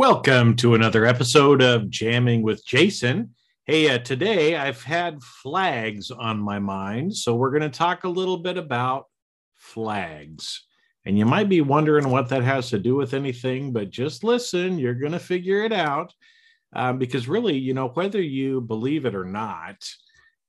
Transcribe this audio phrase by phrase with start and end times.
[0.00, 3.34] Welcome to another episode of Jamming with Jason.
[3.66, 8.08] Hey, uh, today I've had flags on my mind, so we're going to talk a
[8.08, 9.08] little bit about
[9.56, 10.64] flags.
[11.04, 14.78] And you might be wondering what that has to do with anything, but just listen,
[14.78, 16.14] you're going to figure it out.
[16.72, 19.86] Um, because really, you know, whether you believe it or not,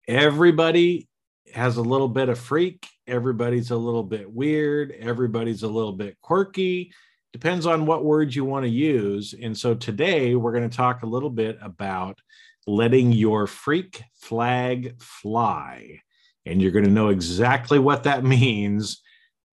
[0.08, 1.10] everybody
[1.54, 6.16] has a little bit of freak, everybody's a little bit weird, everybody's a little bit
[6.22, 6.94] quirky
[7.34, 9.34] depends on what words you want to use.
[9.42, 12.20] And so today we're going to talk a little bit about
[12.68, 16.02] letting your freak flag fly.
[16.46, 19.02] And you're going to know exactly what that means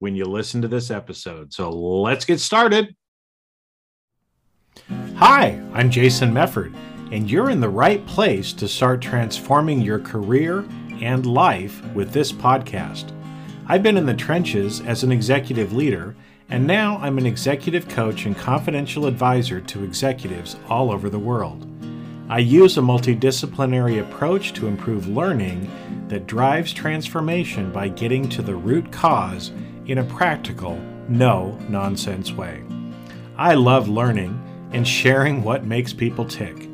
[0.00, 1.53] when you listen to this episode.
[1.53, 2.94] So let's get started.
[5.16, 6.72] Hi, I'm Jason Mefford,
[7.10, 10.64] and you're in the right place to start transforming your career
[11.00, 13.12] and life with this podcast.
[13.66, 16.14] I've been in the trenches as an executive leader
[16.50, 21.66] and now I'm an executive coach and confidential advisor to executives all over the world.
[22.30, 25.70] I use a multidisciplinary approach to improve learning
[26.08, 29.50] that drives transformation by getting to the root cause
[29.86, 32.62] in a practical, no nonsense way.
[33.36, 36.69] I love learning and sharing what makes people tick.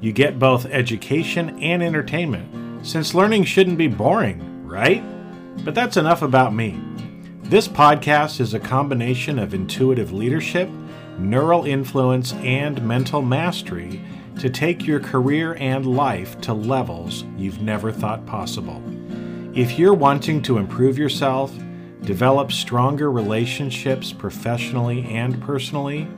[0.00, 5.04] You get both education and entertainment, since learning shouldn't be boring, right?
[5.64, 6.80] But that's enough about me.
[7.48, 10.68] This podcast is a combination of intuitive leadership,
[11.16, 14.00] neural influence, and mental mastery
[14.40, 18.82] to take your career and life to levels you've never thought possible.
[19.54, 21.56] If you're wanting to improve yourself,
[22.00, 26.08] develop stronger relationships professionally and personally,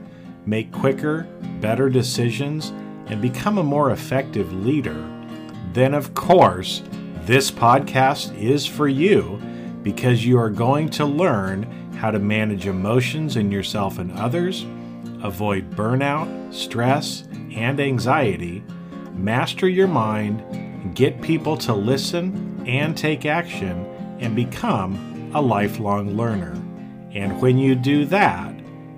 [0.47, 1.27] make quicker,
[1.61, 2.71] better decisions,
[3.05, 5.07] and become a more effective leader,
[5.73, 6.81] then of course,
[7.25, 9.39] this podcast is for you
[9.83, 11.63] because you are going to learn
[11.93, 14.65] how to manage emotions in yourself and others,
[15.21, 18.63] avoid burnout, stress, and anxiety,
[19.13, 23.85] master your mind, get people to listen and take action,
[24.19, 26.53] and become a lifelong learner.
[27.11, 28.53] And when you do that,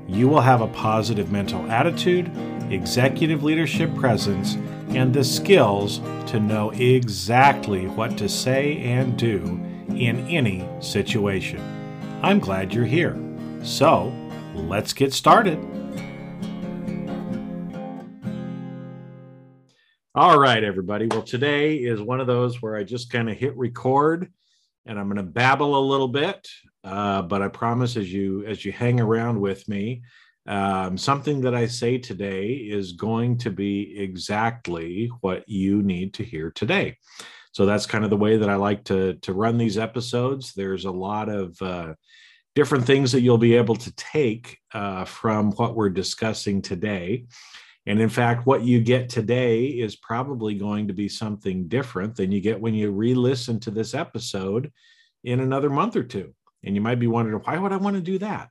[0.08, 2.30] you will have a positive mental attitude,
[2.70, 4.56] executive leadership presence,
[4.90, 9.60] and the skills to know exactly what to say and do
[9.98, 11.62] in any situation.
[12.24, 13.18] I'm glad you're here.
[13.64, 14.14] So,
[14.54, 15.60] let's get started.
[20.14, 21.08] All right, everybody.
[21.08, 24.32] Well, today is one of those where I just kind of hit record
[24.86, 26.48] and I'm going to babble a little bit.
[26.84, 30.02] Uh, but I promise as you as you hang around with me,
[30.48, 36.24] um, something that I say today is going to be exactly what you need to
[36.24, 36.98] hear today
[37.52, 40.54] so that's kind of the way that I like to to run these episodes.
[40.54, 41.94] There's a lot of uh,
[42.56, 47.26] different things that you'll be able to take uh, from what we're discussing today.
[47.88, 52.32] And in fact, what you get today is probably going to be something different than
[52.32, 54.72] you get when you re listen to this episode
[55.24, 56.34] in another month or two.
[56.64, 58.50] And you might be wondering, why would I want to do that?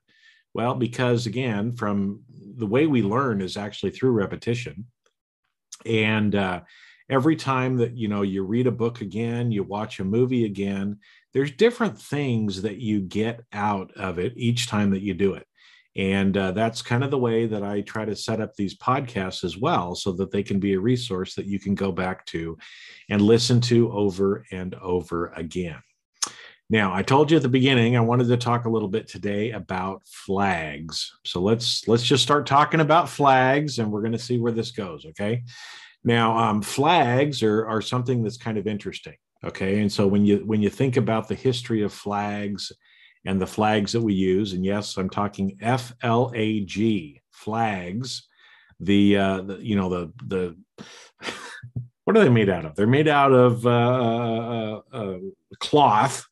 [0.52, 2.22] Well, because again, from
[2.56, 4.86] the way we learn is actually through repetition.
[5.86, 6.62] And uh,
[7.10, 10.98] every time that you know you read a book again you watch a movie again
[11.32, 15.46] there's different things that you get out of it each time that you do it.
[15.96, 19.42] And uh, that's kind of the way that i try to set up these podcasts
[19.42, 22.56] as well so that they can be a resource that you can go back to
[23.08, 25.82] and listen to over and over again.
[26.68, 29.50] Now i told you at the beginning i wanted to talk a little bit today
[29.50, 31.12] about flags.
[31.26, 34.70] So let's let's just start talking about flags and we're going to see where this
[34.70, 35.42] goes okay
[36.04, 39.16] now, um, flags are, are something that's kind of interesting.
[39.44, 39.80] Okay.
[39.80, 42.72] And so when you when you think about the history of flags
[43.24, 48.28] and the flags that we use, and yes, I'm talking F L A G flags,
[48.80, 50.56] the, uh, the you know, the the
[52.04, 52.76] what are they made out of?
[52.76, 55.18] They're made out of uh, uh, uh,
[55.58, 56.26] cloth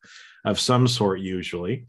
[0.45, 1.85] of some sort, usually,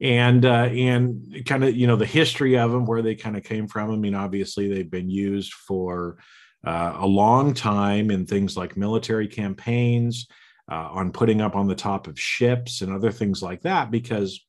[0.00, 3.42] and uh, and kind of you know the history of them, where they kind of
[3.42, 3.90] came from.
[3.90, 6.18] I mean, obviously they've been used for
[6.64, 10.26] uh, a long time in things like military campaigns,
[10.70, 14.44] uh, on putting up on the top of ships and other things like that, because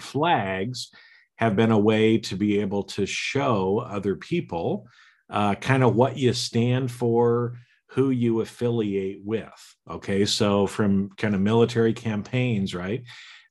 [0.00, 0.90] flags
[1.36, 4.86] have been a way to be able to show other people
[5.30, 7.58] uh, kind of what you stand for,
[7.90, 9.76] who you affiliate with.
[9.88, 13.02] Okay, so from kind of military campaigns, right?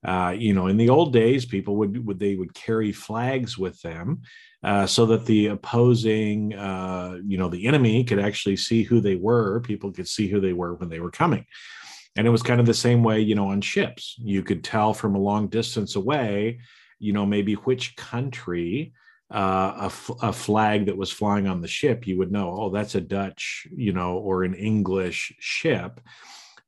[0.06, 3.82] Uh, you know, in the old days, people would, would they would carry flags with
[3.82, 4.22] them
[4.64, 9.16] uh, so that the opposing, uh, you know, the enemy could actually see who they
[9.16, 9.60] were.
[9.62, 11.46] People could see who they were when they were coming.
[12.16, 14.16] And it was kind of the same way, you know, on ships.
[14.18, 16.60] You could tell from a long distance away,
[17.00, 18.94] you know, maybe which country
[19.34, 22.70] uh, a, f- a flag that was flying on the ship, you would know, oh,
[22.70, 26.00] that's a Dutch, you know, or an English ship,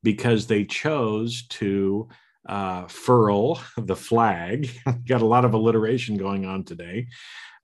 [0.03, 2.09] because they chose to
[2.49, 4.69] uh, furl the flag.
[5.07, 7.07] Got a lot of alliteration going on today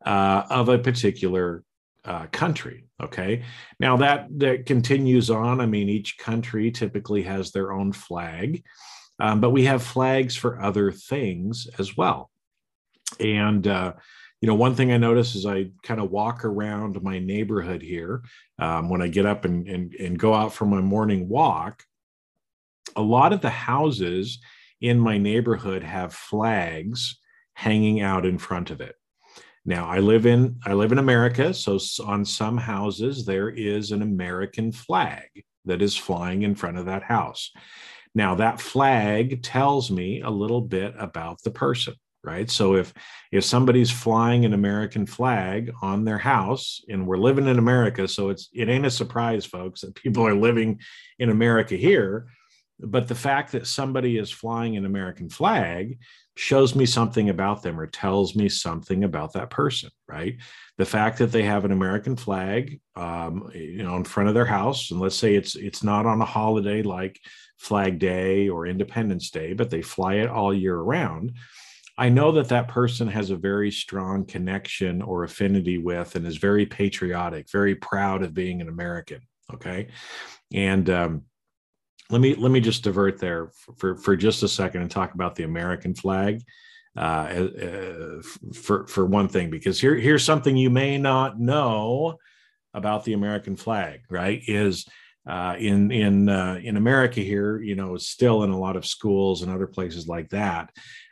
[0.05, 1.63] uh, of a particular
[2.05, 2.85] uh, country.
[3.01, 3.43] Okay,
[3.79, 5.59] now that that continues on.
[5.59, 8.63] I mean, each country typically has their own flag,
[9.19, 12.29] um, but we have flags for other things as well.
[13.19, 13.93] And uh,
[14.39, 18.21] you know, one thing I notice is I kind of walk around my neighborhood here
[18.59, 21.83] um, when I get up and, and and go out for my morning walk.
[22.95, 24.39] A lot of the houses
[24.81, 27.19] in my neighborhood have flags
[27.53, 28.95] hanging out in front of it.
[29.65, 34.01] Now I live in I live in America, so on some houses there is an
[34.01, 35.27] American flag
[35.65, 37.51] that is flying in front of that house.
[38.13, 42.49] Now that flag tells me a little bit about the person, right?
[42.49, 42.93] So if
[43.31, 48.29] if somebody's flying an American flag on their house and we're living in America, so
[48.29, 50.79] it's it ain't a surprise folks that people are living
[51.17, 52.27] in America here,
[52.79, 55.97] but the fact that somebody is flying an American flag
[56.35, 60.35] shows me something about them or tells me something about that person, right?
[60.77, 64.45] The fact that they have an American flag, um, you know, in front of their
[64.45, 67.19] house, and let's say it's it's not on a holiday like
[67.57, 71.33] Flag Day or Independence Day, but they fly it all year round.
[71.97, 76.35] I know that that person has a very strong connection or affinity with, and is
[76.35, 79.21] very patriotic, very proud of being an American.
[79.53, 79.87] Okay,
[80.53, 81.21] and um,
[82.09, 85.35] let me let me just divert there for, for, just a second and talk about
[85.35, 86.43] the American flag.
[86.97, 88.21] Uh, uh,
[88.53, 92.17] for for one thing, because here here's something you may not know
[92.73, 94.01] about the American flag.
[94.09, 94.41] Right?
[94.47, 94.85] Is
[95.27, 99.41] uh, in in uh, in America here, you know, still in a lot of schools
[99.41, 100.71] and other places like that.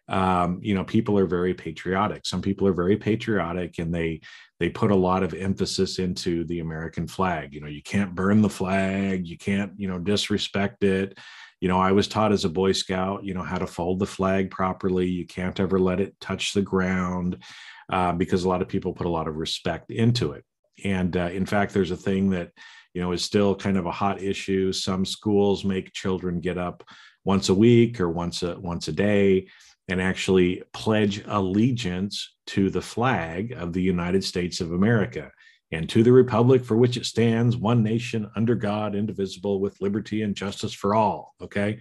[0.10, 2.26] Um, you know, people are very patriotic.
[2.26, 4.22] Some people are very patriotic, and they
[4.60, 7.54] they put a lot of emphasis into the American flag.
[7.54, 11.18] You know, you can't burn the flag, you can't, you know, disrespect it.
[11.60, 14.06] You know, I was taught as a Boy Scout, you know, how to fold the
[14.06, 15.08] flag properly.
[15.08, 17.44] You can't ever let it touch the ground
[17.92, 20.44] uh, because a lot of people put a lot of respect into it.
[20.84, 22.52] And uh, in fact, there's a thing that,
[22.94, 24.72] you know, is still kind of a hot issue.
[24.74, 26.84] Some schools make children get up
[27.26, 29.48] once a week or once a once a day
[29.90, 35.32] and actually pledge allegiance to the flag of the United States of America
[35.72, 40.22] and to the republic for which it stands, one nation under God, indivisible, with liberty
[40.22, 41.34] and justice for all.
[41.42, 41.80] Okay.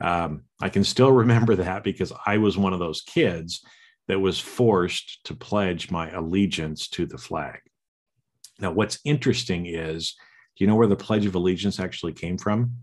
[0.00, 3.64] Um, I can still remember that because I was one of those kids
[4.08, 7.60] that was forced to pledge my allegiance to the flag.
[8.58, 10.14] Now, what's interesting is,
[10.56, 12.76] do you know where the Pledge of Allegiance actually came from?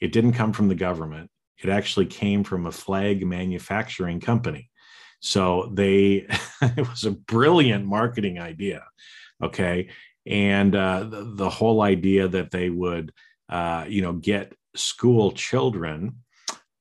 [0.00, 1.30] It didn't come from the government.
[1.62, 4.70] It actually came from a flag manufacturing company.
[5.20, 6.26] So they,
[6.62, 8.84] it was a brilliant marketing idea.
[9.42, 9.88] Okay.
[10.26, 13.12] And uh, the, the, whole idea that they would,
[13.48, 16.16] uh, you know, get school children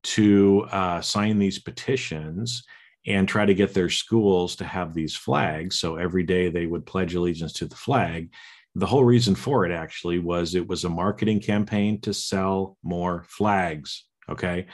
[0.04, 2.64] to uh, sign these petitions
[3.06, 5.80] and try to get their schools to have these flags.
[5.80, 8.32] So every day they would pledge allegiance to the flag.
[8.76, 13.26] The whole reason for it actually was it was a marketing campaign to sell more
[13.30, 14.07] flags.
[14.30, 14.66] Okay.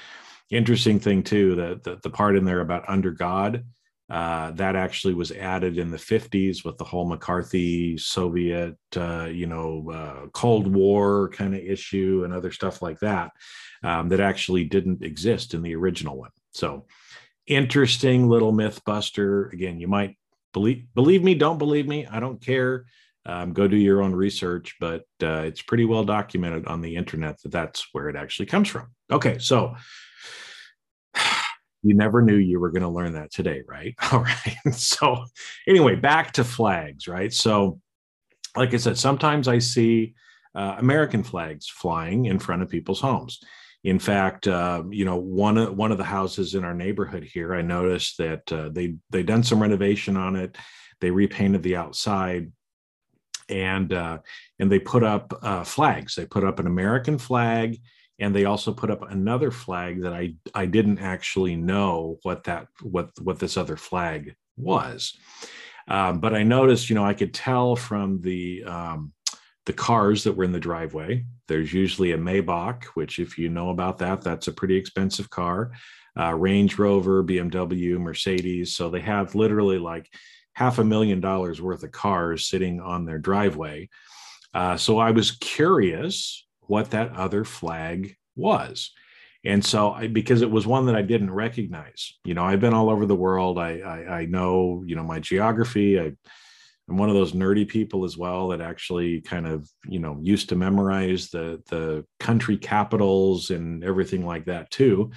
[0.49, 3.65] Interesting thing too, that the, the part in there about under God,
[4.09, 9.47] uh, that actually was added in the 50s with the whole McCarthy Soviet, uh, you
[9.47, 13.31] know, uh, Cold War kind of issue and other stuff like that,
[13.83, 16.31] um, that actually didn't exist in the original one.
[16.51, 16.85] So,
[17.47, 19.47] interesting little myth buster.
[19.47, 20.17] Again, you might
[20.53, 22.05] believe believe me, don't believe me.
[22.05, 22.85] I don't care.
[23.25, 27.41] Um, go do your own research, but uh, it's pretty well documented on the internet
[27.41, 28.87] that that's where it actually comes from.
[29.11, 29.75] Okay, so
[31.83, 33.95] you never knew you were going to learn that today, right?
[34.11, 34.57] All right.
[34.71, 35.25] So,
[35.67, 37.33] anyway, back to flags, right?
[37.33, 37.79] So,
[38.55, 40.15] like I said, sometimes I see
[40.55, 43.39] uh, American flags flying in front of people's homes.
[43.83, 47.53] In fact, uh, you know, one of one of the houses in our neighborhood here,
[47.53, 50.57] I noticed that uh, they they done some renovation on it.
[51.01, 52.51] They repainted the outside,
[53.53, 54.17] and uh,
[54.59, 56.15] and they put up uh, flags.
[56.15, 57.79] They put up an American flag,
[58.19, 62.67] and they also put up another flag that I I didn't actually know what that
[62.81, 65.17] what what this other flag was.
[65.87, 69.13] Um, but I noticed, you know, I could tell from the um,
[69.65, 71.25] the cars that were in the driveway.
[71.47, 75.71] There's usually a Maybach, which, if you know about that, that's a pretty expensive car.
[76.17, 78.75] Uh, Range Rover, BMW, Mercedes.
[78.75, 80.09] So they have literally like
[80.53, 83.89] half a million dollars worth of cars sitting on their driveway.
[84.53, 88.91] Uh, so I was curious what that other flag was.
[89.45, 92.73] And so, I, because it was one that I didn't recognize, you know, I've been
[92.73, 93.59] all over the world.
[93.59, 95.99] I, I, I know, you know, my geography.
[95.99, 96.13] I,
[96.89, 100.49] I'm one of those nerdy people as well that actually kind of, you know, used
[100.49, 105.11] to memorize the the country capitals and everything like that too.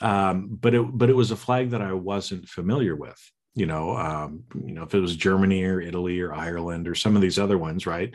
[0.00, 3.20] Um, but it but it was a flag that I wasn't familiar with.
[3.54, 7.14] You know, um, you know, if it was Germany or Italy or Ireland or some
[7.14, 8.12] of these other ones, right?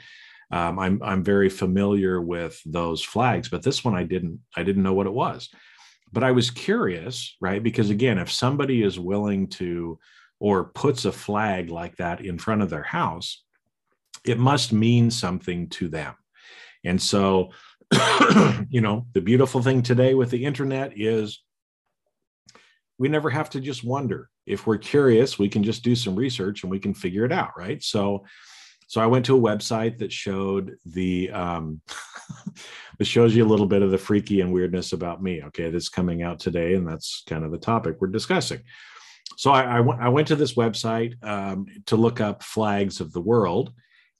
[0.52, 4.84] Um, I'm I'm very familiar with those flags, but this one I didn't I didn't
[4.84, 5.50] know what it was.
[6.12, 7.62] But I was curious, right?
[7.62, 10.00] Because again, if somebody is willing to
[10.40, 13.44] or puts a flag like that in front of their house,
[14.26, 16.16] it must mean something to them.
[16.84, 17.52] And so,
[18.70, 21.44] you know, the beautiful thing today with the internet is
[23.00, 24.30] we never have to just wonder.
[24.46, 27.52] If we're curious, we can just do some research and we can figure it out,
[27.58, 27.82] right?
[27.82, 28.26] So,
[28.88, 31.82] so I went to a website that showed the um,
[33.00, 35.42] that shows you a little bit of the freaky and weirdness about me.
[35.46, 38.60] Okay, that's coming out today, and that's kind of the topic we're discussing.
[39.38, 43.14] So I, I, went, I went to this website um, to look up flags of
[43.14, 43.72] the world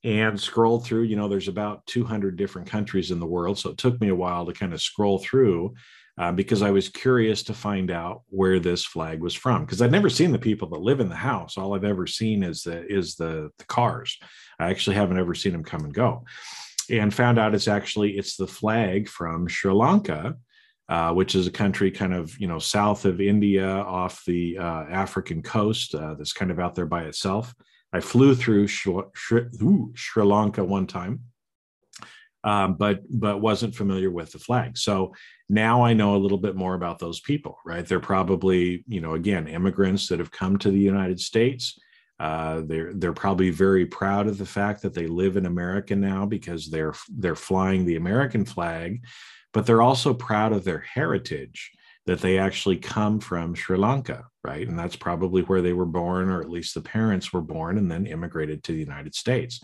[0.06, 1.02] and scroll through.
[1.02, 4.16] You know, there's about 200 different countries in the world, so it took me a
[4.16, 5.74] while to kind of scroll through
[6.20, 9.64] uh, because I was curious to find out where this flag was from.
[9.64, 11.58] Because I'd never seen the people that live in the house.
[11.58, 14.18] All I've ever seen is the is the, the cars.
[14.60, 16.26] I actually haven't ever seen them come and go.
[16.92, 20.36] And found out it's actually it's the flag from Sri Lanka,
[20.90, 24.84] uh, which is a country kind of you know south of India, off the uh,
[24.90, 25.96] African coast.
[25.96, 27.56] Uh, that's kind of out there by itself.
[27.94, 31.22] I flew through ooh, Sri Lanka one time,
[32.44, 34.78] um, but but wasn't familiar with the flag.
[34.78, 35.14] So
[35.50, 37.58] now I know a little bit more about those people.
[37.66, 37.86] Right?
[37.86, 41.78] They're probably you know again immigrants that have come to the United States.
[42.20, 46.26] Uh, they're they're probably very proud of the fact that they live in America now
[46.26, 49.04] because they're they're flying the American flag,
[49.54, 51.72] but they're also proud of their heritage
[52.06, 54.68] that they actually come from Sri Lanka, right?
[54.68, 57.92] And that's probably where they were born, or at least the parents were born and
[57.92, 59.62] then immigrated to the United States.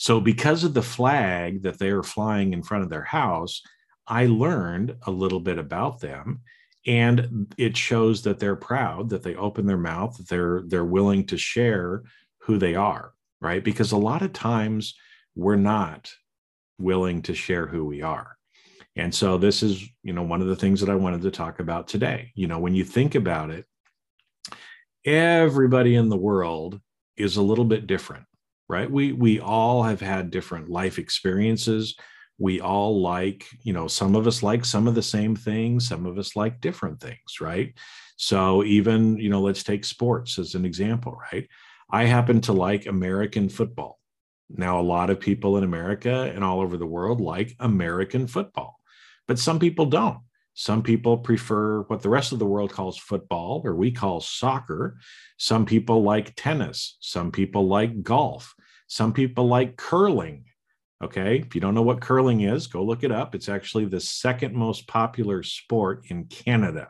[0.00, 3.60] So, because of the flag that they are flying in front of their house,
[4.06, 6.40] I learned a little bit about them.
[6.86, 11.26] And it shows that they're proud, that they open their mouth, that they're they're willing
[11.26, 12.04] to share
[12.38, 13.62] who they are, right?
[13.62, 14.94] Because a lot of times
[15.34, 16.10] we're not
[16.78, 18.38] willing to share who we are.
[18.96, 21.60] And so this is, you know, one of the things that I wanted to talk
[21.60, 22.32] about today.
[22.34, 23.66] You know, when you think about it,
[25.04, 26.80] everybody in the world
[27.18, 28.24] is a little bit different
[28.70, 31.96] right we we all have had different life experiences
[32.38, 36.06] we all like you know some of us like some of the same things some
[36.06, 37.74] of us like different things right
[38.16, 41.48] so even you know let's take sports as an example right
[41.90, 43.98] i happen to like american football
[44.48, 48.76] now a lot of people in america and all over the world like american football
[49.26, 50.20] but some people don't
[50.54, 54.98] some people prefer what the rest of the world calls football or we call soccer.
[55.38, 56.98] Some people like tennis.
[57.00, 58.54] Some people like golf.
[58.90, 60.46] Some people like curling.
[61.02, 61.38] Okay.
[61.38, 63.36] If you don't know what curling is, go look it up.
[63.36, 66.88] It's actually the second most popular sport in Canada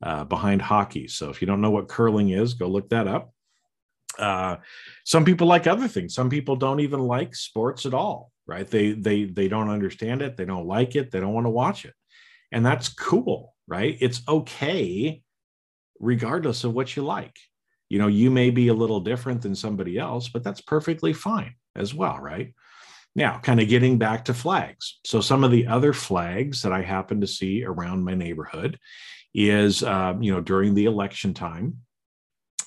[0.00, 1.08] uh, behind hockey.
[1.08, 3.32] So if you don't know what curling is, go look that up.
[4.16, 4.58] Uh,
[5.04, 6.14] some people like other things.
[6.14, 8.66] Some people don't even like sports at all, right?
[8.66, 10.36] They they they don't understand it.
[10.36, 11.10] They don't like it.
[11.10, 11.94] They don't want to watch it,
[12.52, 13.98] and that's cool, right?
[14.00, 15.20] It's okay,
[15.98, 17.34] regardless of what you like
[17.94, 21.54] you know you may be a little different than somebody else but that's perfectly fine
[21.76, 22.52] as well right?
[23.14, 24.98] Now kind of getting back to flags.
[25.06, 28.80] So some of the other flags that i happen to see around my neighborhood
[29.32, 31.66] is uh, you know during the election time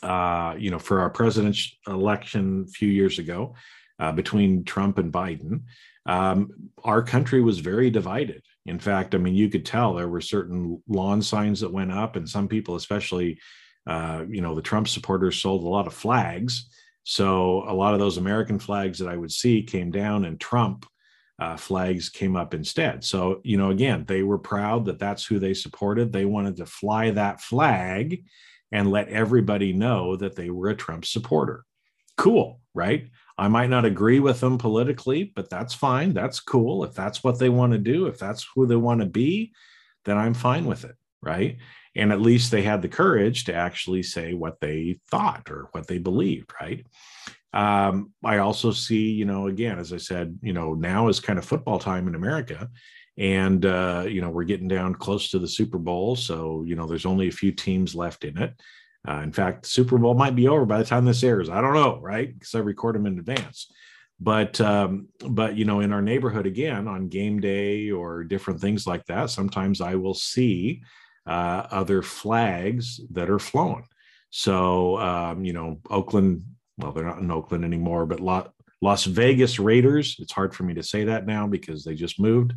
[0.02, 3.54] uh, you know for our president's election a few years ago
[4.00, 5.64] uh, between trump and biden
[6.06, 6.50] um,
[6.86, 8.42] our country was very divided.
[8.66, 12.16] In fact i mean you could tell there were certain lawn signs that went up
[12.16, 13.40] and some people especially
[13.88, 16.70] uh, you know, the Trump supporters sold a lot of flags.
[17.04, 20.86] So a lot of those American flags that I would see came down and Trump
[21.40, 23.04] uh, flags came up instead.
[23.04, 26.12] So, you know, again, they were proud that that's who they supported.
[26.12, 28.24] They wanted to fly that flag
[28.72, 31.64] and let everybody know that they were a Trump supporter.
[32.18, 33.10] Cool, right?
[33.38, 36.14] I might not agree with them politically, but that's fine.
[36.14, 36.84] That's cool.
[36.84, 39.54] If that's what they want to do, if that's who they want to be,
[40.06, 41.58] then I'm fine with it, right?
[41.98, 45.88] And at least they had the courage to actually say what they thought or what
[45.88, 46.86] they believed right?
[47.54, 51.40] Um, i also see you know again as i said you know now is kind
[51.40, 52.70] of football time in america.
[53.20, 56.16] And uh, you know we're getting down close to the super bowl.
[56.16, 58.54] So you know there's only a few teams left in it.
[59.08, 61.50] Uh, in fact super bowl might be over by the time this airs.
[61.50, 62.32] I don't know right?
[62.32, 63.72] Because i record them in advance.
[64.20, 68.86] But um, but you know in our neighborhood again on game day or different things
[68.86, 70.84] like that sometimes i will see
[71.28, 73.84] uh, other flags that are flown.
[74.30, 76.44] So, um, you know, Oakland,
[76.78, 78.22] well, they're not in Oakland anymore, but
[78.82, 82.54] Las Vegas Raiders, it's hard for me to say that now because they just moved.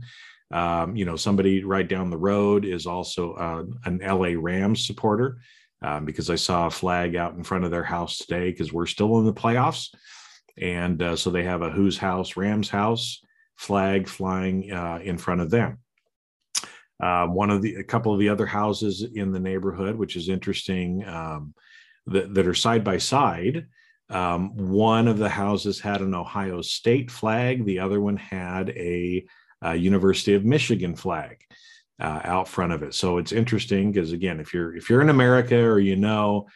[0.53, 5.39] Um, you know, somebody right down the road is also uh, an LA Rams supporter
[5.83, 8.87] um, because I saw a flag out in front of their house today because we're
[8.87, 9.95] still in the playoffs.
[10.61, 13.21] And uh, so they have a Whose House, Rams House
[13.57, 15.79] flag flying uh, in front of them.
[17.02, 20.28] Um, one of the a couple of the other houses in the neighborhood, which is
[20.28, 21.54] interesting, um,
[22.07, 23.66] that, that are side by side.
[24.09, 27.64] Um, one of the houses had an Ohio State flag.
[27.64, 29.25] The other one had a,
[29.62, 31.38] a University of Michigan flag
[32.00, 32.95] uh, out front of it.
[32.95, 36.49] So it's interesting because again, if you're if you're in America or you know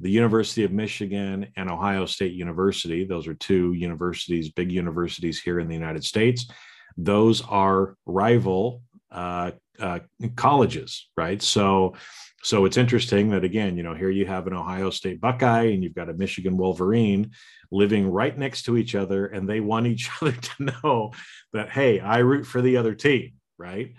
[0.00, 5.60] the University of Michigan and Ohio State University, those are two universities, big universities here
[5.60, 6.50] in the United States.
[6.96, 10.00] Those are rival uh, uh,
[10.36, 11.40] colleges, right?
[11.42, 11.94] So,
[12.42, 15.82] so it's interesting that again, you know, here you have an Ohio State Buckeye and
[15.82, 17.30] you've got a Michigan Wolverine
[17.70, 21.12] living right next to each other, and they want each other to know
[21.52, 23.94] that hey, I root for the other team, right?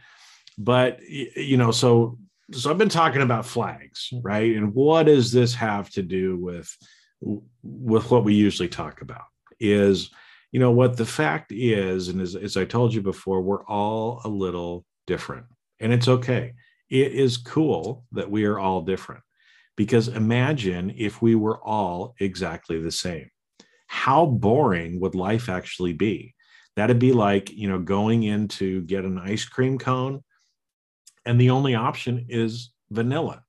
[0.57, 2.19] But you know, so
[2.51, 4.55] so I've been talking about flags, right?
[4.55, 6.75] And what does this have to do with
[7.63, 9.23] with what we usually talk about?
[9.59, 10.11] Is
[10.51, 14.21] you know what the fact is, and as, as I told you before, we're all
[14.23, 15.45] a little different
[15.83, 16.53] and it's okay.
[16.89, 19.21] It is cool that we are all different
[19.75, 23.29] because imagine if we were all exactly the same.
[23.87, 26.35] How boring would life actually be?
[26.77, 30.23] That'd be like, you know, going in to get an ice cream cone
[31.25, 33.43] and the only option is vanilla.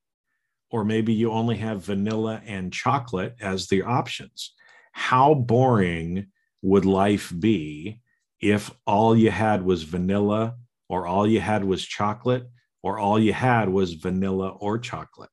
[0.70, 4.54] Or maybe you only have vanilla and chocolate as the options.
[4.90, 6.26] How boring
[6.62, 8.00] would life be
[8.40, 10.56] if all you had was vanilla
[10.88, 12.48] or all you had was chocolate,
[12.82, 15.30] or all you had was vanilla or chocolate,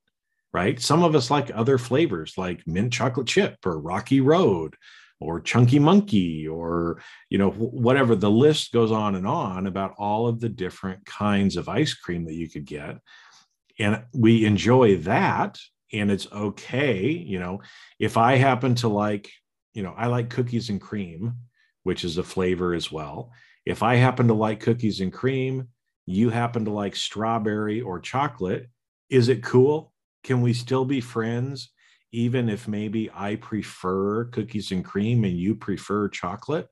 [0.53, 0.79] right?
[0.79, 4.75] Some of us like other flavors like mint chocolate chip or rocky road
[5.19, 8.15] or chunky monkey or you know whatever.
[8.15, 12.25] The list goes on and on about all of the different kinds of ice cream
[12.25, 12.97] that you could get.
[13.79, 15.59] And we enjoy that
[15.93, 17.61] and it's okay you know.
[17.99, 19.29] If i happen to like
[19.73, 21.33] you know i like cookies and cream
[21.83, 23.31] which is a flavor as well
[23.65, 25.67] if I happen to like cookies and cream,
[26.06, 28.69] you happen to like strawberry or chocolate,
[29.10, 29.93] is it cool?
[30.24, 31.71] Can we still be friends,
[32.12, 36.67] even if maybe I prefer cookies and cream and you prefer chocolate?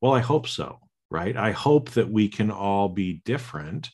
[0.00, 0.78] Well, I hope so,
[1.10, 1.36] right?
[1.36, 3.90] I hope that we can all be different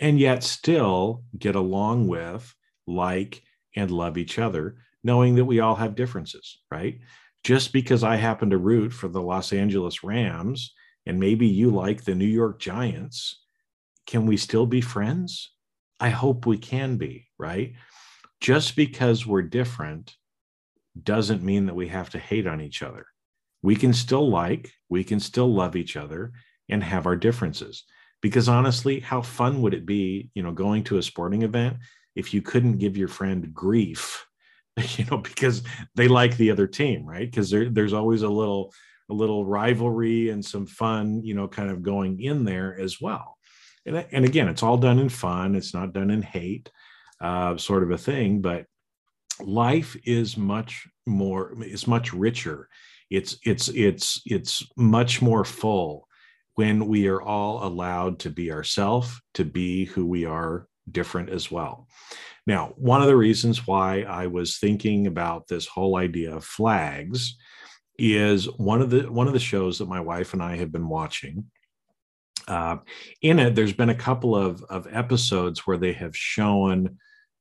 [0.00, 2.54] and yet still get along with,
[2.86, 3.42] like,
[3.76, 6.98] and love each other, knowing that we all have differences, right?
[7.44, 10.72] Just because I happen to root for the Los Angeles Rams
[11.06, 13.44] and maybe you like the New York Giants,
[14.06, 15.52] can we still be friends?
[16.00, 17.74] I hope we can be, right?
[18.40, 20.14] Just because we're different
[21.00, 23.06] doesn't mean that we have to hate on each other.
[23.62, 26.32] We can still like, we can still love each other
[26.68, 27.84] and have our differences.
[28.20, 31.76] Because honestly, how fun would it be, you know, going to a sporting event
[32.16, 34.26] if you couldn't give your friend grief,
[34.96, 35.62] you know, because
[35.94, 37.30] they like the other team, right?
[37.30, 38.72] Because there, there's always a little
[39.10, 43.38] a little rivalry and some fun, you know, kind of going in there as well.
[43.86, 45.54] And, and again, it's all done in fun.
[45.54, 46.70] It's not done in hate,
[47.20, 48.40] uh, sort of a thing.
[48.40, 48.66] But
[49.40, 52.68] life is much more, is much richer.
[53.10, 56.06] It's it's it's it's much more full
[56.56, 61.50] when we are all allowed to be ourselves, to be who we are different as
[61.50, 61.86] well.
[62.46, 67.36] Now, one of the reasons why I was thinking about this whole idea of flags
[67.98, 70.88] is one of the one of the shows that my wife and I have been
[70.88, 71.50] watching.
[72.46, 72.78] Uh,
[73.20, 76.98] in it, there's been a couple of of episodes where they have shown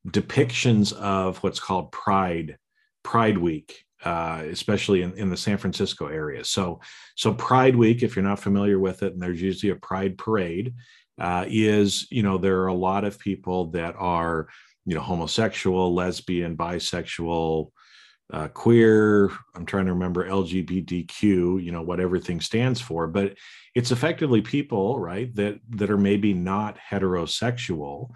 [0.08, 2.58] depictions of what's called Pride
[3.04, 6.43] Pride Week, uh, especially in, in the San Francisco area.
[6.43, 6.82] So,
[7.15, 10.74] so Pride Week, if you're not familiar with it, and there's usually a Pride parade,
[11.20, 14.48] uh, is you know there are a lot of people that are
[14.86, 17.72] you know homosexual, lesbian, bisexual,
[18.34, 23.36] uh, queer i'm trying to remember lgbtq you know what everything stands for but
[23.78, 28.10] it's effectively people right that that are maybe not heterosexual.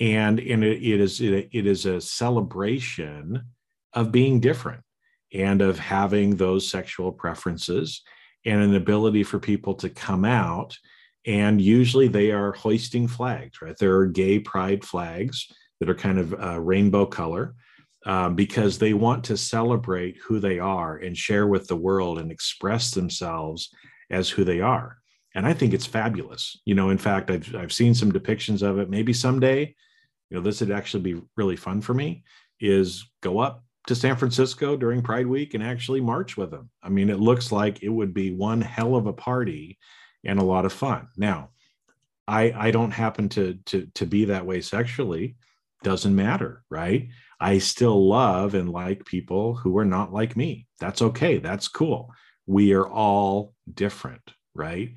[0.00, 3.42] And and it, it is it, it is a celebration
[3.92, 4.80] of being different
[5.34, 8.00] and of having those sexual preferences
[8.46, 10.78] and an ability for people to come out.
[11.26, 13.76] And usually they are hoisting flags right?
[13.76, 15.46] There are gay pride flags
[15.78, 17.54] that are kind of uh, rainbow color
[18.04, 22.32] um, because they want to celebrate who they are and share with the world and
[22.32, 23.70] express themselves
[24.10, 24.98] as who they are.
[25.34, 26.60] And i think it's fabulous.
[26.64, 28.90] You know in fact i've, I've seen some depictions of it.
[28.90, 29.74] Maybe someday
[30.30, 32.24] you know this would actually be really fun for me
[32.60, 36.70] is go up to san francisco during pride week and actually march with them.
[36.82, 39.78] I mean it looks like it would be one hell of a party
[40.24, 41.08] and a lot of fun.
[41.16, 41.50] Now
[42.28, 45.36] i i don't happen to to to be that way sexually.
[45.82, 47.08] Doesn't matter right
[47.42, 52.10] i still love and like people who are not like me that's okay that's cool
[52.46, 54.94] we are all different right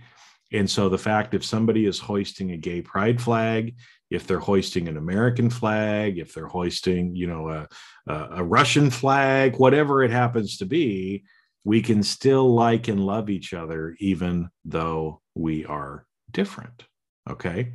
[0.55, 3.75] and so the fact if somebody is hoisting a gay pride flag,
[4.09, 7.67] if they're hoisting an American flag, if they're hoisting, you know, a,
[8.13, 11.23] a, Russian flag, whatever it happens to be,
[11.63, 16.85] we can still like and love each other even though we are different.
[17.29, 17.73] Okay.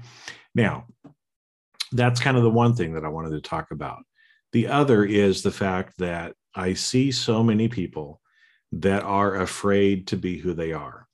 [0.54, 0.86] Now,
[1.92, 4.04] that's kind of the one thing that I wanted to talk about.
[4.52, 8.20] The other is the fact that I see so many people
[8.72, 11.06] that are afraid to be who they are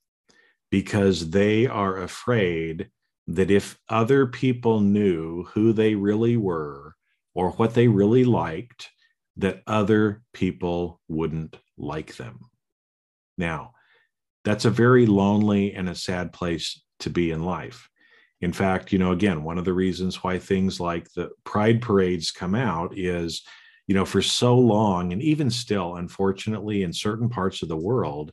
[0.71, 2.91] because they are afraid
[3.29, 6.95] that if other people knew who they really were
[7.35, 8.91] or what they really liked,
[9.37, 12.41] that other people wouldn't like them.
[13.37, 13.73] Now,
[14.45, 17.89] that's a very lonely and a sad place to be in life.
[18.41, 22.31] In fact, you know, again, one of the reasons why things like the pride parades
[22.31, 23.43] come out is,
[23.87, 28.33] you know, for so long, and even still, unfortunately, in certain parts of the world,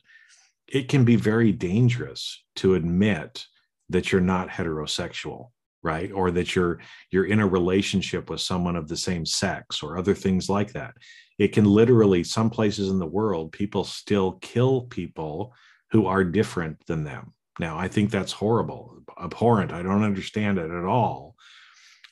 [0.68, 3.46] it can be very dangerous to admit
[3.88, 5.48] that you're not heterosexual
[5.84, 6.10] right?
[6.10, 10.14] Or that you're you're in a relationship with someone of the same sex or other
[10.14, 10.94] things like that.
[11.38, 15.54] It can literally some places in the world people still kill people
[15.90, 20.70] who are different than them now i think that's horrible abhorrent i don't understand it
[20.70, 21.34] at all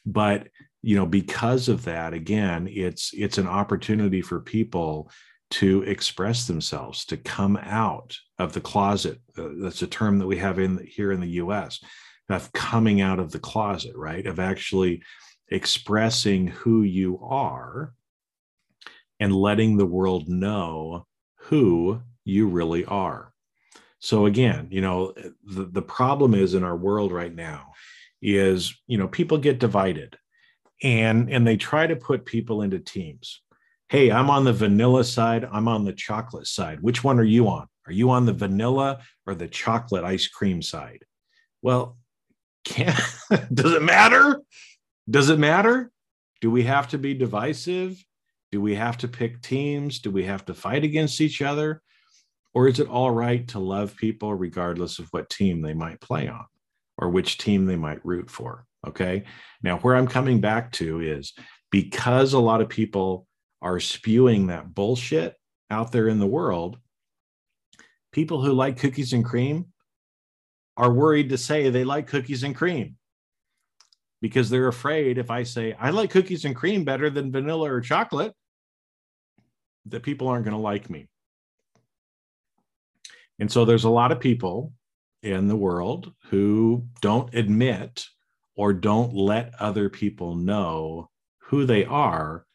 [0.07, 0.48] but
[0.83, 5.11] you know because of that again it's it's an opportunity for people
[5.52, 9.20] to express themselves, to come out of the closet.
[9.37, 11.78] Uh, that's a term that we have in here in the U.S.
[12.31, 14.26] of coming out of the closet, right?
[14.26, 15.02] Of actually
[15.48, 17.92] expressing who you are
[19.20, 23.32] and letting the world know who you really are.
[24.03, 27.73] So again, you know, the, the problem is in our world right now
[28.21, 30.19] is, you know, people get divided
[30.83, 33.41] and and they try to put people into teams
[33.93, 36.81] hey, I'm on the vanilla side, I'm on the chocolate side.
[36.81, 37.67] Which one are you on?
[37.87, 41.05] Are you on the vanilla or the chocolate ice cream side?
[41.61, 41.99] Well,
[42.65, 42.97] can
[43.53, 44.41] does it matter?
[45.11, 45.93] Does it matter?
[46.41, 48.03] Do we have to be divisive?
[48.51, 49.99] Do we have to pick teams?
[49.99, 51.83] Do we have to fight against each other?
[52.55, 56.29] Or is it all right to love people regardless of what team they might play
[56.29, 56.45] on
[56.99, 58.67] or which team they might root for?
[58.87, 59.25] Okay.
[59.62, 61.33] Now, where I'm coming back to is
[61.71, 63.27] because a lot of people
[63.62, 65.35] are spewing that bullshit
[65.71, 66.79] out there in the world,
[68.12, 69.67] people who like cookies and cream
[70.77, 72.97] are worried to say they like cookies and cream
[74.21, 77.81] because they're afraid if I say I like cookies and cream better than vanilla or
[77.81, 78.33] chocolate,
[79.87, 81.09] that people aren't going to like me.
[83.42, 84.72] And so there's a lot of people
[85.24, 88.07] in the world who don't admit
[88.55, 91.11] or don't let other people know
[91.46, 92.46] who they are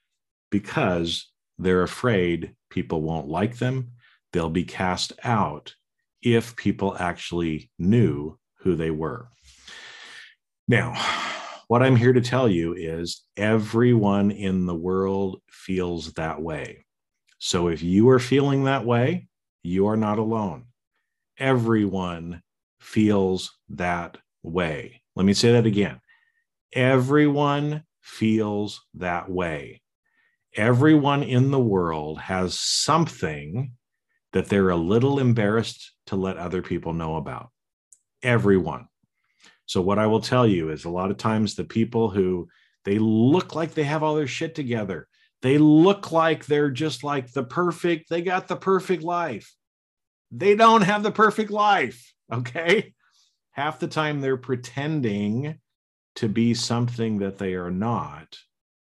[0.49, 3.91] because they're afraid people won't like them.
[4.31, 5.75] They'll be cast out
[6.21, 9.27] if people actually knew who they were.
[10.69, 10.93] Now,
[11.67, 16.85] what I'm here to tell you is everyone in the world feels that way.
[17.39, 19.27] So if you are feeling that way,
[19.63, 20.63] you are not alone.
[21.37, 22.41] Everyone
[22.79, 25.01] feels that way.
[25.15, 25.99] Let me say that again.
[26.73, 29.81] Everyone feels that way
[30.57, 33.71] everyone in the world has something
[34.33, 37.51] that they're a little embarrassed to let other people know about.
[38.23, 38.87] Everyone.
[39.67, 42.47] So, what I will tell you is a lot of times the people who
[42.83, 45.07] they look like they have all their shit together,
[45.41, 49.53] they look like they're just like the perfect, they got the perfect life.
[50.31, 52.13] They don't have the perfect life.
[52.31, 52.93] Okay.
[53.51, 55.59] Half the time they're pretending
[56.15, 58.37] to be something that they are not,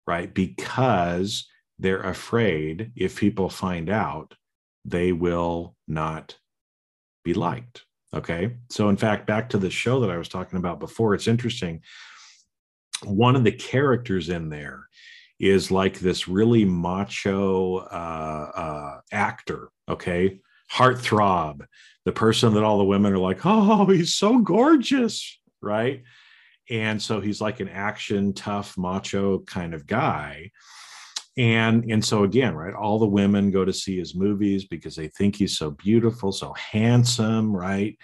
[0.05, 0.33] right?
[0.33, 1.47] Because
[1.79, 4.33] they're afraid if people find out,
[4.85, 6.37] they will not
[7.23, 7.83] be liked.
[8.13, 8.55] Okay.
[8.69, 11.81] So, in fact, back to the show that I was talking about before, it's interesting.
[13.03, 14.87] one of the characters in there
[15.39, 20.39] is like this really macho uh, uh, actor, okay,
[20.71, 21.65] heartthrob,
[22.05, 26.03] the person that all the women are like, oh, he's so gorgeous, right?
[26.69, 30.51] And so he's like an action, tough, macho kind of guy.
[31.37, 35.07] And, and so again, right, all the women go to see his movies because they
[35.09, 37.97] think he's so beautiful, so handsome, right?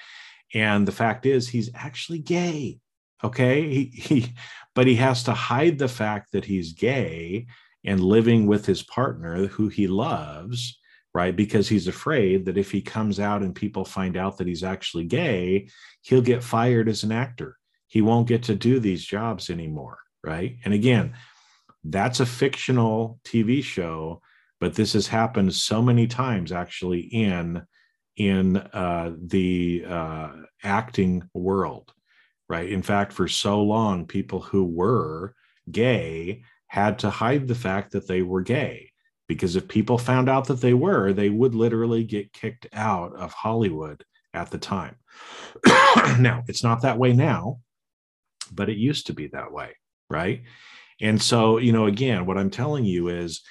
[0.54, 2.80] And the fact is, he's actually gay.
[3.24, 3.70] Okay.
[3.70, 4.34] He, he
[4.76, 7.48] but he has to hide the fact that he's gay
[7.86, 10.80] and living with his partner who he loves
[11.14, 11.36] right?
[11.36, 15.06] Because he's afraid that if he comes out and people find out that he's actually
[15.06, 15.70] gay
[16.02, 17.58] he'll get fired as an actor.
[17.88, 20.58] He won't get to do these jobs anymore right?
[20.66, 21.14] And again
[21.86, 24.22] that's a fictional tv show
[24.62, 27.62] but this has happened so many times actually in
[28.16, 30.32] in uh, the uh,
[30.64, 31.94] acting world
[32.54, 32.70] right?
[32.70, 35.34] In fact, for so long, people who were
[35.72, 38.92] gay had to hide the fact that they were gay
[39.34, 43.34] because if people found out that they were, they would literally get kicked out of
[43.34, 44.96] Hollywood at the time.
[46.20, 47.60] now, it's not that way now,
[48.52, 49.76] but it used to be that way,
[50.10, 50.44] right?
[51.02, 53.42] And so, you know, again, what I'm telling you is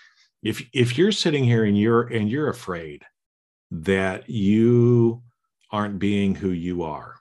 [0.42, 3.04] if if you're sitting here and you're and you're afraid
[3.70, 5.22] that you
[5.70, 7.14] aren't being who you are,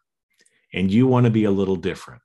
[0.74, 2.22] and you want to be a little different.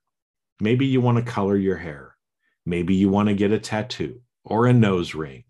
[0.60, 2.16] Maybe you want to color your hair.
[2.64, 5.44] Maybe you want to get a tattoo or a nose ring.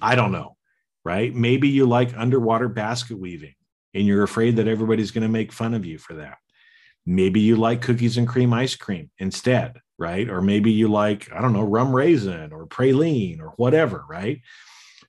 [0.00, 0.56] I don't know,
[1.04, 1.34] right?
[1.34, 3.54] Maybe you like underwater basket weaving
[3.94, 6.38] and you're afraid that everybody's going to make fun of you for that.
[7.06, 10.28] Maybe you like cookies and cream ice cream instead, right?
[10.28, 14.40] Or maybe you like, I don't know, rum raisin or praline or whatever, right?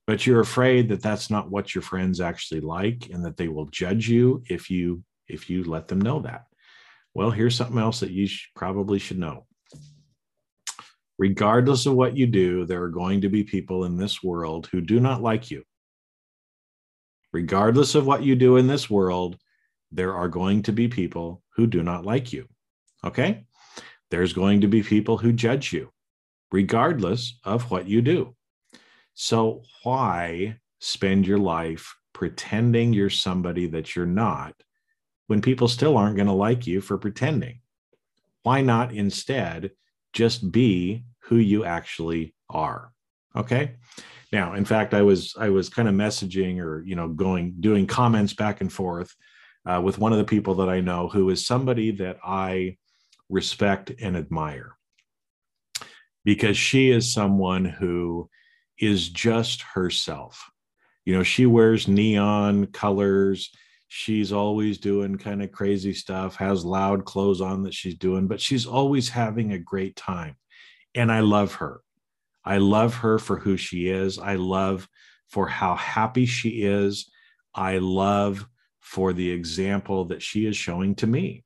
[0.08, 3.66] But you're afraid that that's not what your friends actually like and that they will
[3.66, 6.46] judge you if you if you let them know that.
[7.14, 9.46] Well, here's something else that you sh- probably should know.
[11.20, 14.80] Regardless of what you do, there are going to be people in this world who
[14.80, 15.66] do not like you.
[17.34, 19.38] Regardless of what you do in this world,
[19.92, 22.48] there are going to be people who do not like you.
[23.04, 23.46] Okay?
[24.10, 25.92] There's going to be people who judge you,
[26.54, 28.34] regardless of what you do.
[29.14, 34.56] So, why spend your life pretending you're somebody that you're not
[35.28, 37.60] when people still aren't going to like you for pretending?
[38.44, 39.72] Why not instead
[40.14, 42.92] just be who you actually are?
[43.36, 43.76] Okay.
[44.32, 47.88] Now, in fact, I was I was kind of messaging or you know going doing
[47.88, 49.16] comments back and forth
[49.66, 52.78] uh, with one of the people that I know who is somebody that I
[53.30, 54.76] respect and admire
[56.26, 58.30] because she is someone who
[58.78, 60.50] is just herself.
[61.06, 63.52] You know, she wears neon colors
[63.90, 68.40] she's always doing kind of crazy stuff, has loud clothes on that she's doing, but
[68.40, 70.36] she's always having a great time.
[70.96, 71.82] And I love her.
[72.44, 74.18] I love her for who she is.
[74.18, 74.88] I love
[75.30, 77.10] for how happy she is.
[77.54, 78.48] I love
[78.80, 81.44] for the example that she is showing to me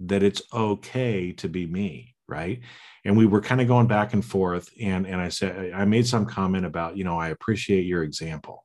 [0.00, 2.60] that it's okay to be me, right?
[3.04, 6.06] And we were kind of going back and forth and and I said I made
[6.06, 8.64] some comment about, you know, I appreciate your example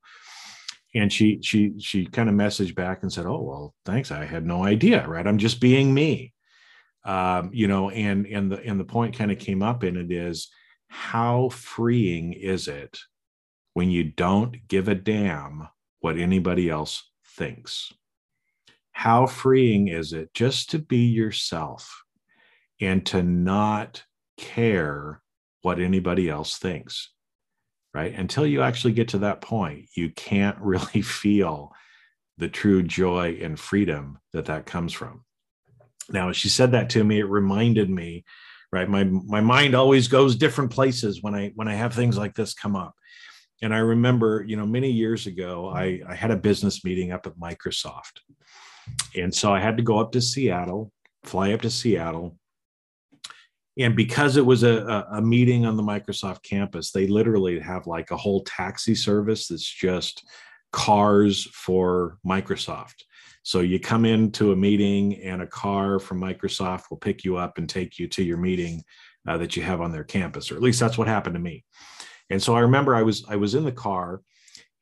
[0.97, 4.45] and she she she kind of messaged back and said oh well thanks i had
[4.45, 6.33] no idea right i'm just being me
[7.07, 10.11] um, you know and and the and the point kind of came up in it
[10.11, 10.49] is
[10.89, 12.99] how freeing is it
[13.73, 15.67] when you don't give a damn
[15.99, 17.91] what anybody else thinks
[18.91, 22.03] how freeing is it just to be yourself
[22.79, 24.03] and to not
[24.37, 25.21] care
[25.61, 27.09] what anybody else thinks
[27.97, 28.13] right?
[28.13, 31.73] Until you actually get to that point, you can't really feel
[32.37, 35.23] the true joy and freedom that that comes from.
[36.09, 38.23] Now, as she said that to me, it reminded me,
[38.71, 38.89] right?
[38.89, 42.53] My my mind always goes different places when I when I have things like this
[42.53, 42.95] come up.
[43.61, 47.25] And I remember, you know, many years ago, I, I had a business meeting up
[47.25, 48.19] at Microsoft.
[49.15, 50.91] And so I had to go up to Seattle,
[51.23, 52.37] fly up to Seattle,
[53.79, 58.11] and because it was a, a, meeting on the microsoft campus they literally have like
[58.11, 60.23] a whole taxi service that's just
[60.71, 63.03] cars for microsoft
[63.47, 67.57] so you come into a meeting and a car from microsoft will pick you up
[67.57, 68.83] and take you to your meeting
[69.25, 71.63] uh, that you have on their campus or at least that's what happened to me.
[72.29, 74.21] And so i remember i was i was in the car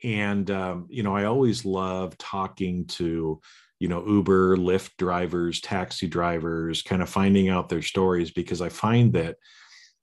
[0.03, 3.39] and um, you know i always love talking to
[3.79, 8.69] you know uber lyft drivers taxi drivers kind of finding out their stories because i
[8.69, 9.35] find that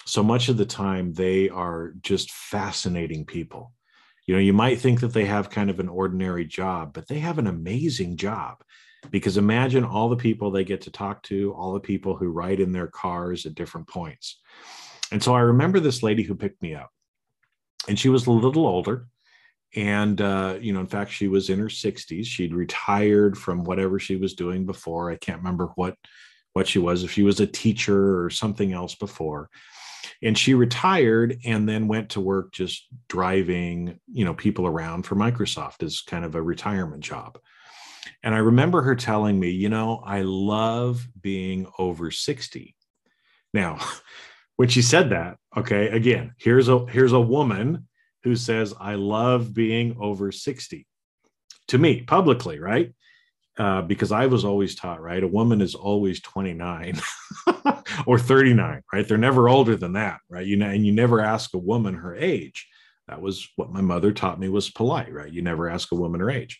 [0.06, 3.72] so much of the time they are just fascinating people
[4.26, 7.18] you know you might think that they have kind of an ordinary job but they
[7.18, 8.62] have an amazing job
[9.10, 12.60] because imagine all the people they get to talk to all the people who ride
[12.60, 14.40] in their cars at different points
[15.12, 16.90] And so I remember this lady who picked me up,
[17.86, 19.06] and she was a little older.
[19.76, 22.24] And, uh, you know, in fact, she was in her 60s.
[22.24, 25.10] She'd retired from whatever she was doing before.
[25.10, 25.96] I can't remember what
[26.54, 29.48] what she was, if she was a teacher or something else before.
[30.22, 35.16] And she retired and then went to work just driving, you know, people around for
[35.16, 37.38] Microsoft as kind of a retirement job.
[38.22, 42.76] And I remember her telling me, you know, I love being over 60.
[43.52, 43.78] Now,
[44.56, 47.88] when she said that, okay, again, here's a here's a woman
[48.22, 50.86] who says, I love being over 60
[51.68, 52.92] to me publicly, right?
[53.58, 55.22] Uh, because I was always taught, right?
[55.22, 56.98] A woman is always 29
[58.06, 59.06] or 39, right?
[59.06, 60.46] They're never older than that, right?
[60.46, 62.66] You know, and you never ask a woman her age.
[63.08, 65.30] That was what my mother taught me was polite, right?
[65.30, 66.58] You never ask a woman her age.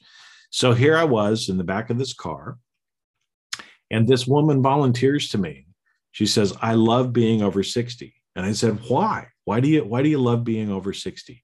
[0.51, 2.59] So here I was in the back of this car,
[3.91, 5.67] and this woman volunteers to me.
[6.11, 8.15] She says, I love being over 60.
[8.37, 9.29] And I said, Why?
[9.45, 11.43] Why do you why do you love being over 60?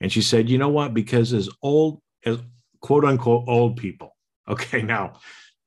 [0.00, 0.94] And she said, You know what?
[0.94, 2.38] Because as old as
[2.80, 4.13] quote unquote old people,
[4.48, 5.14] okay, now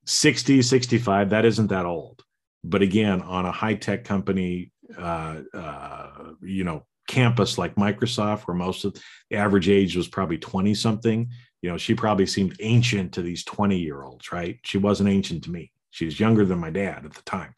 [0.05, 2.23] 60, 65, that isn't that old.
[2.63, 6.09] But again, on a high-tech company, uh, uh,
[6.41, 8.95] you know, campus like Microsoft, where most of
[9.29, 11.29] the average age was probably 20 something,
[11.61, 14.59] you know, she probably seemed ancient to these 20 year olds, right?
[14.63, 15.71] She wasn't ancient to me.
[15.91, 17.53] She was younger than my dad at the time.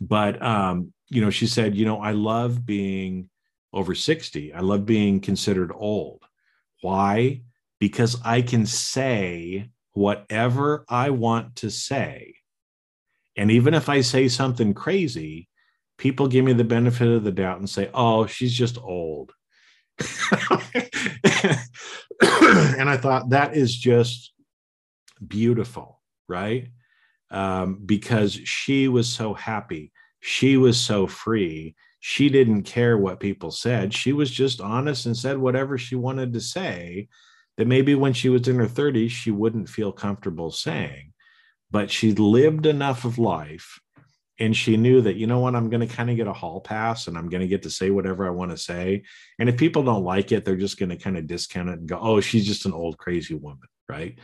[0.00, 3.28] But, um, you know, she said, you know, I love being
[3.72, 4.52] over 60.
[4.52, 6.24] I love being considered old.
[6.80, 7.42] Why?
[7.78, 12.34] Because I can say whatever I want to say.
[13.36, 15.48] And even if I say something crazy,
[15.98, 19.32] people give me the benefit of the doubt and say, oh, she's just old.
[20.00, 20.08] and
[22.88, 24.32] I thought that is just
[25.26, 26.68] beautiful, right?
[27.30, 29.92] Um, because she was so happy.
[30.20, 31.74] She was so free.
[32.00, 33.92] She didn't care what people said.
[33.92, 37.08] She was just honest and said whatever she wanted to say
[37.60, 41.12] that maybe when she was in her 30s, she wouldn't feel comfortable saying.
[41.70, 43.78] But she lived enough of life
[44.38, 45.54] and she knew that you know what?
[45.54, 47.70] I'm going to kind of get a hall pass and i'm going to get to
[47.70, 49.02] say whatever i want to say.
[49.38, 51.86] And if people don't like it they're just going to kind of discount it and
[51.86, 54.18] go oh she's just an old crazy woman right?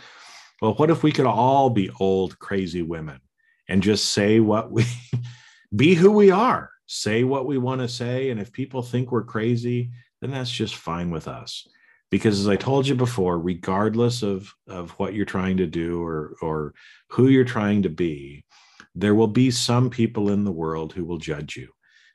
[0.63, 3.21] Well what if we could all be old crazy women
[3.69, 4.87] and just say what we
[5.77, 9.25] be who we are say what we want to say and if people think we're
[9.25, 9.91] crazy
[10.23, 11.69] then that's just fine with us
[12.11, 16.37] because as i told you before regardless of of what you're trying to do or
[16.41, 16.75] or
[17.11, 18.45] who you're trying to be
[18.97, 21.69] there will be some people in the world who will judge you.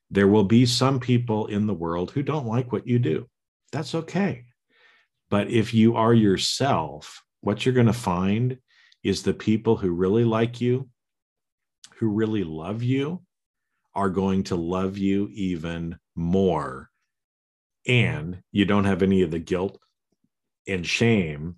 [0.10, 3.30] There will be some people in the world who don't like what you do.
[3.72, 4.46] That's okay.
[5.30, 8.58] But if you are yourself, what you're going to find
[9.04, 10.90] is the people who really like you,
[11.98, 13.22] who really love you,
[13.94, 16.90] are going to love you even more.
[17.88, 19.80] And you don't have any of the guilt
[20.68, 21.56] and shame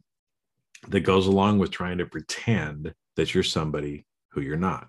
[0.88, 4.88] that goes along with trying to pretend that you're somebody who you're not.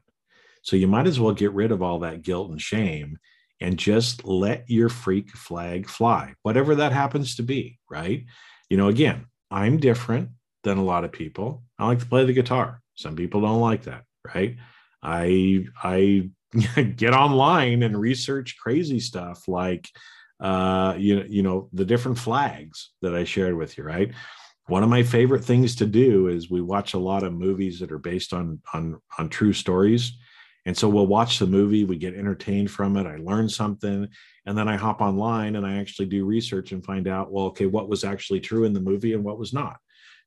[0.63, 3.19] So you might as well get rid of all that guilt and shame
[3.61, 8.25] and just let your freak flag fly, whatever that happens to be, right?
[8.69, 10.31] You know, again, I'm different
[10.65, 11.63] than a lot of people.
[11.79, 12.81] I like to play the guitar.
[12.95, 14.57] Some people don't like that, right?
[15.03, 16.31] I I
[16.97, 19.89] get online and research crazy stuff like
[20.41, 24.13] uh you you know the different flags that I shared with you, right?
[24.67, 27.93] One of my favorite things to do is we watch a lot of movies that
[27.93, 30.17] are based on on on true stories
[30.67, 34.09] and so we'll watch the movie, we get entertained from it, I learn something,
[34.47, 37.67] and then I hop online and I actually do research and find out, well, okay,
[37.67, 39.77] what was actually true in the movie and what was not,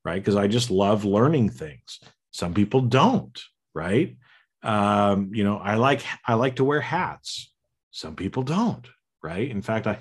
[0.06, 0.22] right?
[0.22, 2.00] Because I just love learning things.
[2.32, 3.40] Some people don't,
[3.74, 4.16] right?
[4.62, 7.52] Um, you know, I like I like to wear hats.
[7.92, 8.88] Some people don't,
[9.28, 9.50] right?
[9.50, 10.00] In fact, I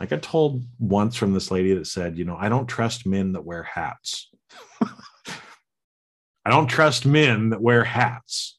[0.00, 3.32] I got told once from this lady that said, you know, I don't trust men
[3.32, 4.30] that wear hats.
[6.44, 8.58] I don't trust men that wear hats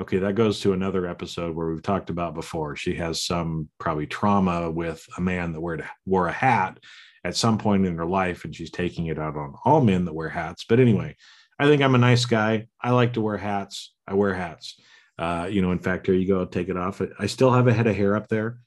[0.00, 2.74] Okay, that goes to another episode where we've talked about before.
[2.74, 6.80] She has some probably trauma with a man that wore, wore a hat
[7.22, 10.14] at some point in her life, and she's taking it out on all men that
[10.14, 10.64] wear hats.
[10.68, 11.14] But anyway,
[11.60, 12.66] I think I'm a nice guy.
[12.82, 13.94] I like to wear hats.
[14.04, 14.80] I wear hats.
[15.16, 16.44] Uh, you know, in fact, here you go.
[16.44, 17.00] Take it off.
[17.20, 18.58] I still have a head of hair up there,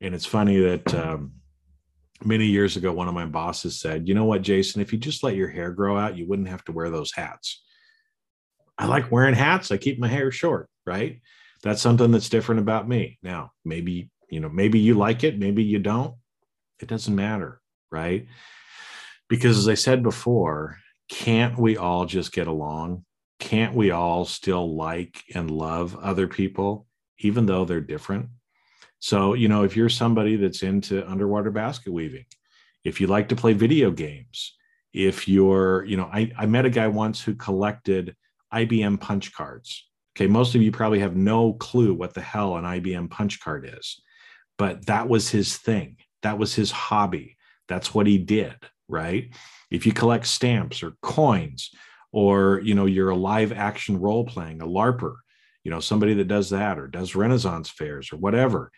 [0.00, 1.32] and it's funny that um,
[2.24, 4.80] many years ago, one of my bosses said, "You know what, Jason?
[4.80, 7.62] If you just let your hair grow out, you wouldn't have to wear those hats."
[8.78, 9.70] I like wearing hats.
[9.70, 11.20] I keep my hair short, right?
[11.62, 13.18] That's something that's different about me.
[13.22, 16.14] Now, maybe, you know, maybe you like it, maybe you don't.
[16.80, 18.26] It doesn't matter, right?
[19.28, 20.78] Because as I said before,
[21.08, 23.04] can't we all just get along?
[23.40, 26.86] Can't we all still like and love other people,
[27.18, 28.28] even though they're different?
[28.98, 32.26] So, you know, if you're somebody that's into underwater basket weaving,
[32.84, 34.56] if you like to play video games,
[34.92, 38.16] if you're, you know, I, I met a guy once who collected
[38.52, 39.86] IBM punch cards.
[40.16, 43.70] Okay, most of you probably have no clue what the hell an IBM punch card
[43.78, 44.00] is,
[44.56, 45.96] but that was his thing.
[46.22, 47.36] That was his hobby.
[47.68, 48.56] That's what he did,
[48.88, 49.34] right?
[49.70, 51.70] If you collect stamps or coins,
[52.12, 55.16] or you know, you're a live action role playing, a LARPer,
[55.64, 58.70] you know, somebody that does that or does Renaissance fairs or whatever,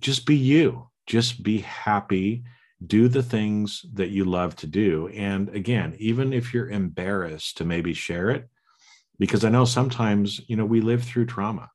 [0.00, 0.88] just be you.
[1.06, 2.44] Just be happy.
[2.86, 5.08] Do the things that you love to do.
[5.08, 8.48] And again even if you're embarrassed to maybe share it
[9.20, 11.70] because i know sometimes you know we live through trauma.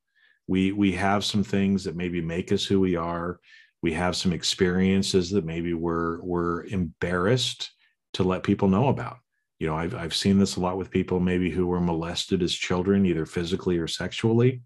[0.48, 3.40] We we have some things that maybe make us who we are.
[3.82, 7.72] We have some experiences that maybe we're we're embarrassed
[8.14, 9.18] to let people know about.
[9.60, 12.54] You know i've i've seen this a lot with people maybe who were molested as
[12.54, 14.62] children either physically or sexually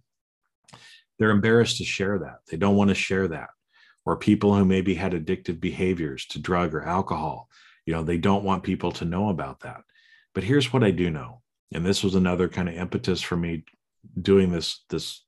[1.20, 3.50] they're embarrassed to share that they don't want to share that
[4.06, 7.50] or people who maybe had addictive behaviors to drug or alcohol.
[7.86, 9.82] You know, they don't want people to know about that.
[10.34, 11.42] But here's what I do know.
[11.74, 13.66] And this was another kind of impetus for me
[14.20, 15.24] doing this this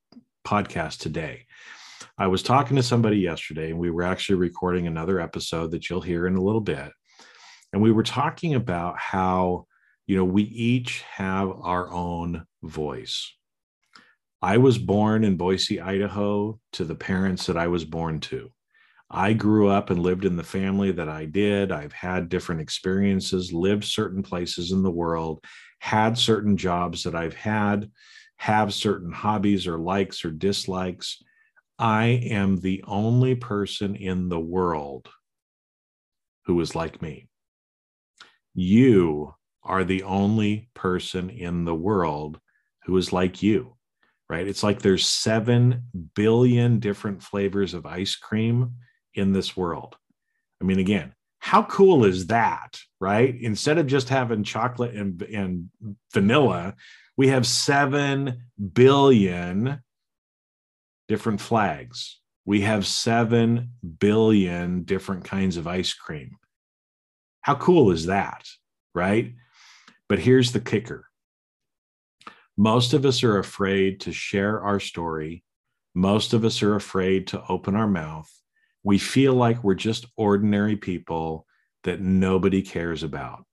[0.46, 1.46] podcast today.
[2.18, 6.02] I was talking to somebody yesterday and we were actually recording another episode that you'll
[6.02, 6.92] hear in a little bit.
[7.74, 9.68] And we were talking about how,
[10.08, 13.32] you know, we each have our own voice.
[14.42, 18.52] I was born in Boise, Idaho to the parents that I was born to.
[19.10, 21.72] I grew up and lived in the family that I did.
[21.72, 25.44] I've had different experiences, lived certain places in the world,
[25.80, 27.92] had certain jobs that I've had,
[28.38, 31.22] have certain hobbies or likes or dislikes.
[31.78, 35.10] I am the only person in the world
[36.46, 37.28] who is like me.
[38.56, 42.39] You are the only person in the world
[42.86, 43.76] who is like you,
[44.32, 44.48] right?
[44.48, 45.84] It's like there's 7
[46.16, 48.76] billion different flavors of ice cream
[49.14, 49.98] in this world.
[50.62, 53.36] I mean, again, how cool is that, right?
[53.42, 55.70] Instead of just having chocolate and, and
[56.14, 56.76] vanilla,
[57.18, 59.82] we have 7 billion
[61.10, 62.22] different flags.
[62.46, 63.70] We have 7
[64.00, 66.38] billion different kinds of ice cream.
[67.42, 68.48] How cool is that,
[68.96, 69.34] right?
[70.08, 71.11] But here's the kicker
[72.58, 75.43] most of us are afraid to share our story.
[75.93, 78.32] Most of us are afraid to open our mouth
[78.84, 81.45] we feel like we're just ordinary people
[81.84, 83.45] that nobody cares about.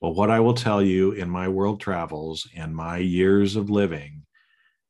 [0.00, 4.22] Well, what I will tell you in my world travels and my years of living,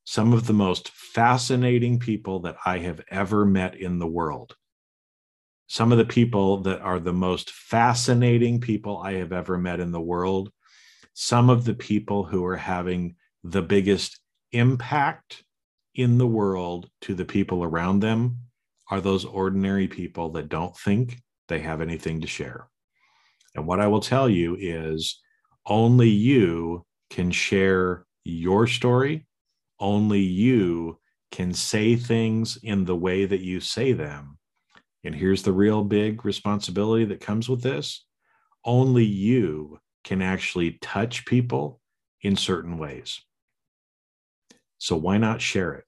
[0.04, 4.56] some of the most fascinating people that I have ever met in the world,
[5.66, 9.92] some of the people that are the most fascinating people I have ever met in
[9.92, 10.50] the world,
[11.12, 14.20] some of the people who are having the biggest
[14.52, 15.44] impact
[15.94, 18.38] in the world to the people around them
[18.90, 22.68] are those ordinary people that don't think they have anything to share.
[23.54, 25.20] And what I will tell you is
[25.66, 29.26] only you can share your story.
[29.78, 30.98] Only you
[31.30, 34.38] can say things in the way that you say them.
[35.04, 38.04] And here's the real big responsibility that comes with this
[38.64, 41.80] only you can actually touch people
[42.20, 43.20] in certain ways.
[44.80, 45.84] So why not share it?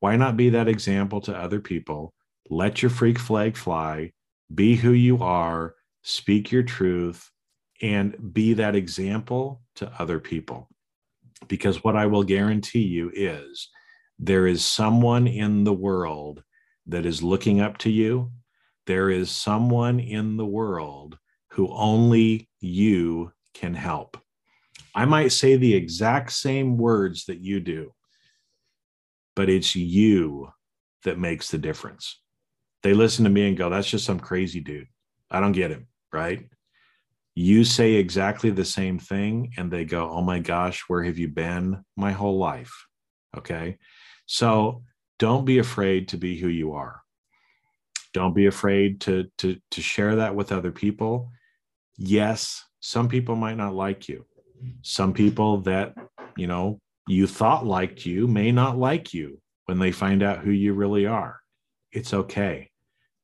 [0.00, 2.12] Why not be that example to other people
[2.48, 4.12] let your freak flag fly,
[4.54, 7.30] be who you are, speak your truth,
[7.82, 10.68] and be that example to other people.
[11.48, 13.68] Because what I will guarantee you is
[14.18, 16.42] there is someone in the world
[16.86, 18.30] that is looking up to you.
[18.86, 21.18] There is someone in the world
[21.50, 24.16] who only you can help.
[24.94, 27.92] I might say the exact same words that you do,
[29.36, 30.48] but it's you
[31.04, 32.18] that makes the difference
[32.86, 34.86] they listen to me and go, that's just some crazy dude.
[35.28, 35.88] I don't get him.
[36.12, 36.48] Right.
[37.34, 41.26] You say exactly the same thing and they go, oh my gosh, where have you
[41.26, 42.72] been my whole life?
[43.36, 43.78] Okay.
[44.26, 44.84] So
[45.18, 47.02] don't be afraid to be who you are.
[48.14, 51.32] Don't be afraid to, to, to share that with other people.
[51.98, 54.26] Yes, some people might not like you.
[54.82, 55.92] Some people that,
[56.36, 60.50] you know, you thought liked you may not like you when they find out who
[60.50, 61.40] you really are.
[61.92, 62.70] It's okay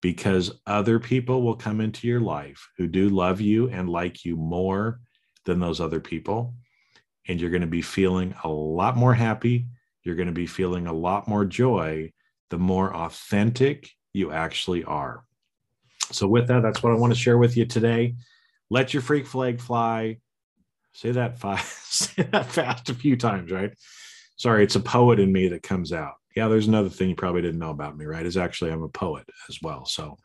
[0.01, 4.37] because other people will come into your life who do love you and like you
[4.37, 5.01] more
[5.45, 6.55] than those other people.
[7.29, 9.69] And you're going to be feeling a lot more happy.
[10.03, 12.13] You're going to be feeling a lot more joy
[12.51, 15.25] the more authentic you actually are.
[16.11, 18.17] So, with that, that's what I want to share with you today.
[18.69, 20.19] Let your freak flag fly.
[20.93, 23.73] Say that fast, say that fast a few times, right?
[24.37, 26.15] Sorry, it's a poet in me that comes out.
[26.37, 28.27] yeah, there's another thing you probably didn't know about me, right?
[28.27, 29.85] Is actually I'm a poet as well.
[29.87, 30.17] So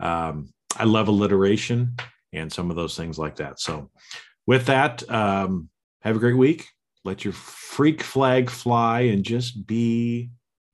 [0.00, 1.96] um, I love alliteration
[2.32, 3.60] and some of those things like that.
[3.60, 3.90] So
[4.46, 5.68] with that, um,
[6.02, 6.66] have a great week.
[7.04, 10.30] Let your freak flag fly and just be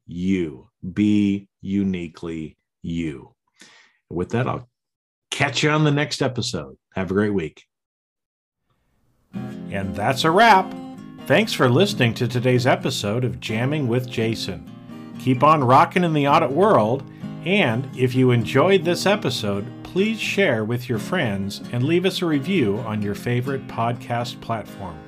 [0.07, 0.69] you.
[0.93, 3.35] Be uniquely you.
[4.11, 4.69] With that, I'll
[5.31, 6.77] catch you on the next episode.
[6.95, 7.65] Have a great week.
[9.71, 10.73] And that's a wrap.
[11.27, 14.71] Thanks for listening to today's episode of Jamming with Jason.
[15.19, 17.03] Keep on rocking in the audit world,
[17.45, 22.27] and if you enjoyed this episode, please share with your friends and leave us a
[22.27, 24.99] review on your favorite podcast platform.